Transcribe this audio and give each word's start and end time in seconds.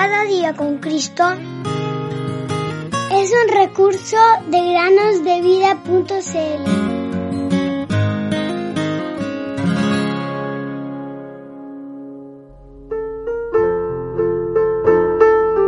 Cada 0.00 0.22
día 0.26 0.54
con 0.54 0.78
Cristo 0.78 1.24
es 3.10 3.32
un 3.32 3.48
recurso 3.52 4.16
de 4.48 4.60
granosdevida.cl. 4.70 6.62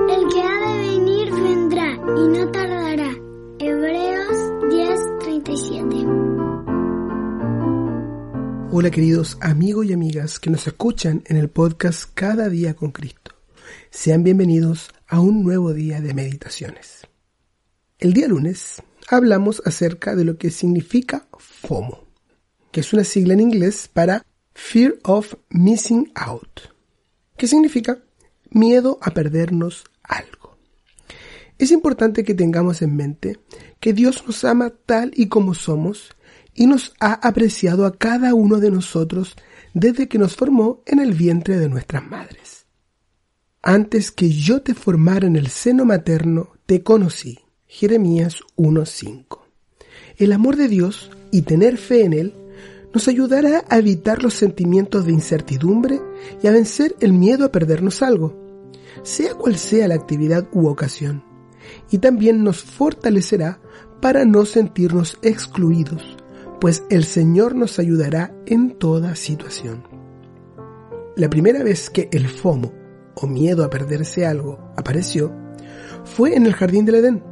El 0.08 0.28
que 0.28 0.42
ha 0.42 0.58
de 0.64 0.78
venir 0.78 1.32
vendrá 1.32 1.88
y 2.16 2.28
no 2.28 2.52
tardará. 2.52 3.10
Hebreos 3.58 4.38
10:37. 4.70 6.06
Hola 8.70 8.90
queridos 8.92 9.38
amigos 9.40 9.86
y 9.86 9.92
amigas 9.92 10.38
que 10.38 10.50
nos 10.50 10.68
escuchan 10.68 11.24
en 11.26 11.36
el 11.36 11.48
podcast 11.48 12.08
Cada 12.14 12.48
día 12.48 12.74
con 12.74 12.92
Cristo. 12.92 13.39
Sean 13.90 14.22
bienvenidos 14.24 14.90
a 15.06 15.20
un 15.20 15.42
nuevo 15.42 15.72
día 15.72 16.00
de 16.00 16.14
meditaciones. 16.14 17.06
El 17.98 18.12
día 18.12 18.28
lunes 18.28 18.82
hablamos 19.08 19.62
acerca 19.64 20.14
de 20.14 20.24
lo 20.24 20.38
que 20.38 20.50
significa 20.50 21.26
FOMO, 21.38 22.06
que 22.72 22.80
es 22.80 22.92
una 22.92 23.04
sigla 23.04 23.34
en 23.34 23.40
inglés 23.40 23.88
para 23.92 24.24
Fear 24.54 24.94
of 25.02 25.34
Missing 25.50 26.12
Out, 26.14 26.60
que 27.36 27.46
significa 27.46 27.98
miedo 28.50 28.98
a 29.02 29.10
perdernos 29.10 29.84
algo. 30.02 30.58
Es 31.58 31.70
importante 31.72 32.24
que 32.24 32.34
tengamos 32.34 32.80
en 32.82 32.96
mente 32.96 33.38
que 33.80 33.92
Dios 33.92 34.24
nos 34.26 34.44
ama 34.44 34.70
tal 34.70 35.12
y 35.14 35.28
como 35.28 35.54
somos 35.54 36.16
y 36.54 36.66
nos 36.66 36.94
ha 37.00 37.14
apreciado 37.14 37.86
a 37.86 37.96
cada 37.96 38.34
uno 38.34 38.58
de 38.58 38.70
nosotros 38.70 39.36
desde 39.74 40.08
que 40.08 40.18
nos 40.18 40.36
formó 40.36 40.82
en 40.86 40.98
el 41.00 41.12
vientre 41.12 41.58
de 41.58 41.68
nuestras 41.68 42.04
madres. 42.04 42.59
Antes 43.62 44.10
que 44.10 44.30
yo 44.30 44.62
te 44.62 44.72
formara 44.72 45.26
en 45.26 45.36
el 45.36 45.48
seno 45.48 45.84
materno, 45.84 46.48
te 46.64 46.82
conocí. 46.82 47.40
Jeremías 47.66 48.38
1.5. 48.56 49.38
El 50.16 50.32
amor 50.32 50.56
de 50.56 50.66
Dios 50.66 51.10
y 51.30 51.42
tener 51.42 51.76
fe 51.76 52.06
en 52.06 52.14
Él 52.14 52.34
nos 52.94 53.06
ayudará 53.06 53.64
a 53.68 53.76
evitar 53.76 54.22
los 54.22 54.32
sentimientos 54.32 55.04
de 55.04 55.12
incertidumbre 55.12 56.00
y 56.42 56.46
a 56.46 56.52
vencer 56.52 56.96
el 57.00 57.12
miedo 57.12 57.44
a 57.44 57.52
perdernos 57.52 58.02
algo, 58.02 58.34
sea 59.02 59.34
cual 59.34 59.56
sea 59.56 59.88
la 59.88 59.94
actividad 59.94 60.48
u 60.52 60.66
ocasión, 60.66 61.22
y 61.90 61.98
también 61.98 62.42
nos 62.42 62.62
fortalecerá 62.62 63.60
para 64.00 64.24
no 64.24 64.46
sentirnos 64.46 65.18
excluidos, 65.20 66.16
pues 66.62 66.82
el 66.88 67.04
Señor 67.04 67.54
nos 67.54 67.78
ayudará 67.78 68.34
en 68.46 68.70
toda 68.70 69.14
situación. 69.16 69.84
La 71.14 71.28
primera 71.28 71.62
vez 71.62 71.90
que 71.90 72.08
el 72.10 72.26
FOMO, 72.26 72.79
o 73.20 73.26
miedo 73.26 73.64
a 73.64 73.70
perderse 73.70 74.26
algo, 74.26 74.58
apareció, 74.76 75.32
fue 76.04 76.34
en 76.34 76.46
el 76.46 76.54
jardín 76.54 76.84
del 76.84 76.96
Edén. 76.96 77.24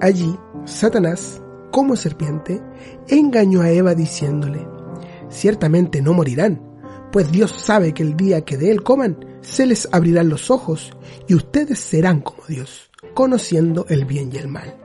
Allí, 0.00 0.36
Satanás, 0.64 1.42
como 1.70 1.96
serpiente, 1.96 2.62
engañó 3.08 3.62
a 3.62 3.70
Eva 3.70 3.94
diciéndole, 3.94 4.66
ciertamente 5.28 6.02
no 6.02 6.12
morirán, 6.12 6.60
pues 7.12 7.30
Dios 7.30 7.52
sabe 7.52 7.94
que 7.94 8.02
el 8.02 8.16
día 8.16 8.44
que 8.44 8.56
de 8.56 8.70
él 8.70 8.82
coman, 8.82 9.18
se 9.40 9.64
les 9.64 9.88
abrirán 9.92 10.28
los 10.28 10.50
ojos 10.50 10.92
y 11.28 11.34
ustedes 11.34 11.78
serán 11.78 12.20
como 12.20 12.42
Dios, 12.48 12.90
conociendo 13.14 13.86
el 13.88 14.04
bien 14.04 14.30
y 14.32 14.36
el 14.36 14.48
mal. 14.48 14.76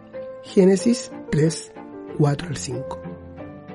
Génesis 0.44 1.12
3, 1.32 1.72
4 2.18 2.48
al 2.48 2.58
5. 2.58 3.02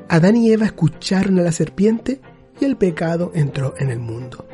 Adán 0.08 0.36
y 0.36 0.52
Eva 0.52 0.66
escucharon 0.66 1.38
a 1.38 1.42
la 1.42 1.52
serpiente 1.52 2.20
y 2.60 2.64
el 2.64 2.76
pecado 2.76 3.32
entró 3.34 3.74
en 3.78 3.90
el 3.90 3.98
mundo. 3.98 4.46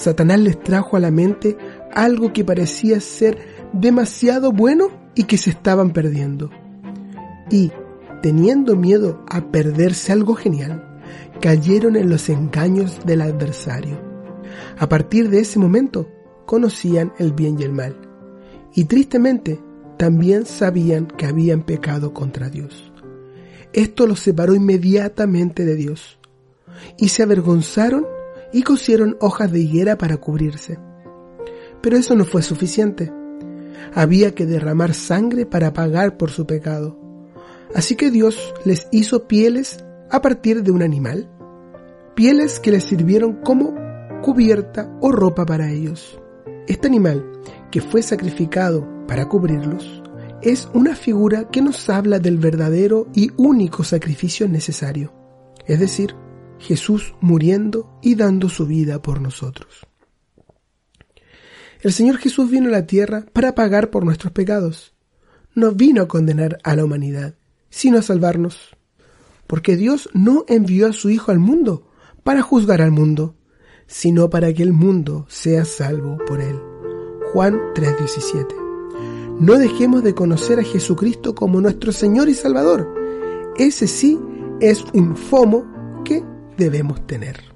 Satanás 0.00 0.40
les 0.40 0.58
trajo 0.58 0.96
a 0.96 1.00
la 1.00 1.10
mente 1.10 1.58
algo 1.92 2.32
que 2.32 2.42
parecía 2.42 3.00
ser 3.00 3.36
demasiado 3.74 4.50
bueno 4.50 4.88
y 5.14 5.24
que 5.24 5.36
se 5.36 5.50
estaban 5.50 5.90
perdiendo. 5.90 6.48
Y, 7.50 7.70
teniendo 8.22 8.76
miedo 8.76 9.22
a 9.28 9.42
perderse 9.50 10.12
algo 10.12 10.34
genial, 10.34 11.02
cayeron 11.42 11.96
en 11.96 12.08
los 12.08 12.30
engaños 12.30 13.00
del 13.04 13.20
adversario. 13.20 14.00
A 14.78 14.88
partir 14.88 15.28
de 15.28 15.40
ese 15.40 15.58
momento, 15.58 16.08
conocían 16.46 17.12
el 17.18 17.34
bien 17.34 17.60
y 17.60 17.64
el 17.64 17.72
mal. 17.72 17.94
Y 18.74 18.84
tristemente, 18.84 19.60
también 19.98 20.46
sabían 20.46 21.08
que 21.08 21.26
habían 21.26 21.62
pecado 21.62 22.14
contra 22.14 22.48
Dios. 22.48 22.90
Esto 23.74 24.06
los 24.06 24.20
separó 24.20 24.54
inmediatamente 24.54 25.66
de 25.66 25.74
Dios. 25.74 26.18
Y 26.96 27.08
se 27.08 27.22
avergonzaron 27.22 28.06
y 28.52 28.62
cosieron 28.62 29.16
hojas 29.20 29.50
de 29.52 29.60
higuera 29.60 29.96
para 29.96 30.16
cubrirse. 30.16 30.78
Pero 31.80 31.96
eso 31.96 32.14
no 32.14 32.24
fue 32.24 32.42
suficiente. 32.42 33.12
Había 33.94 34.34
que 34.34 34.46
derramar 34.46 34.94
sangre 34.94 35.46
para 35.46 35.72
pagar 35.72 36.16
por 36.16 36.30
su 36.30 36.46
pecado. 36.46 36.98
Así 37.74 37.96
que 37.96 38.10
Dios 38.10 38.52
les 38.64 38.88
hizo 38.90 39.26
pieles 39.26 39.84
a 40.10 40.20
partir 40.20 40.62
de 40.62 40.70
un 40.70 40.82
animal. 40.82 41.28
Pieles 42.14 42.60
que 42.60 42.70
les 42.70 42.84
sirvieron 42.84 43.40
como 43.42 43.74
cubierta 44.22 44.90
o 45.00 45.12
ropa 45.12 45.46
para 45.46 45.70
ellos. 45.70 46.20
Este 46.66 46.88
animal, 46.88 47.24
que 47.70 47.80
fue 47.80 48.02
sacrificado 48.02 48.86
para 49.06 49.28
cubrirlos, 49.28 50.02
es 50.42 50.68
una 50.72 50.94
figura 50.94 51.48
que 51.48 51.62
nos 51.62 51.88
habla 51.88 52.18
del 52.18 52.38
verdadero 52.38 53.06
y 53.14 53.30
único 53.36 53.84
sacrificio 53.84 54.48
necesario, 54.48 55.12
es 55.66 55.80
decir, 55.80 56.14
Jesús 56.60 57.14
muriendo 57.20 57.98
y 58.02 58.14
dando 58.14 58.48
su 58.48 58.66
vida 58.66 59.02
por 59.02 59.20
nosotros. 59.20 59.86
El 61.80 61.92
Señor 61.92 62.18
Jesús 62.18 62.50
vino 62.50 62.68
a 62.68 62.72
la 62.72 62.86
tierra 62.86 63.24
para 63.32 63.54
pagar 63.54 63.90
por 63.90 64.04
nuestros 64.04 64.32
pecados. 64.32 64.94
No 65.54 65.72
vino 65.72 66.02
a 66.02 66.08
condenar 66.08 66.58
a 66.62 66.76
la 66.76 66.84
humanidad, 66.84 67.34
sino 67.70 67.98
a 67.98 68.02
salvarnos. 68.02 68.76
Porque 69.46 69.76
Dios 69.76 70.10
no 70.12 70.44
envió 70.46 70.86
a 70.86 70.92
su 70.92 71.08
Hijo 71.08 71.32
al 71.32 71.38
mundo 71.38 71.90
para 72.22 72.42
juzgar 72.42 72.82
al 72.82 72.90
mundo, 72.90 73.34
sino 73.86 74.28
para 74.28 74.52
que 74.52 74.62
el 74.62 74.72
mundo 74.72 75.26
sea 75.28 75.64
salvo 75.64 76.18
por 76.26 76.40
él. 76.40 76.60
Juan 77.32 77.58
3:17. 77.74 78.54
No 79.40 79.58
dejemos 79.58 80.02
de 80.02 80.14
conocer 80.14 80.60
a 80.60 80.64
Jesucristo 80.64 81.34
como 81.34 81.62
nuestro 81.62 81.92
Señor 81.92 82.28
y 82.28 82.34
Salvador. 82.34 82.94
Ese 83.56 83.86
sí 83.86 84.20
es 84.60 84.84
un 84.92 85.16
FOMO 85.16 85.79
debemos 86.60 87.06
tener. 87.06 87.49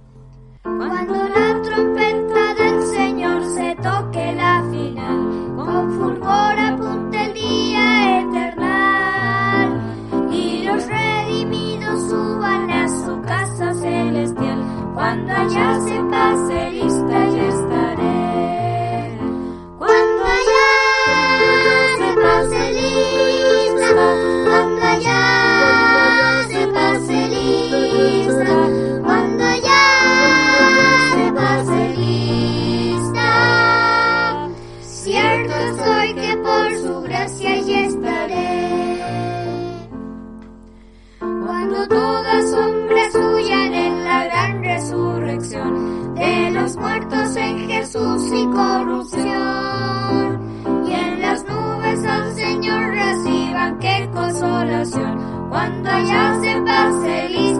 estás 56.65 57.03
feliz. 57.03 57.54